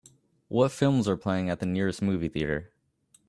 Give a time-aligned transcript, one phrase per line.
[0.47, 2.71] What films are playing at the nearest movie theatre